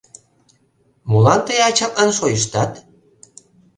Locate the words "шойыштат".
2.17-2.71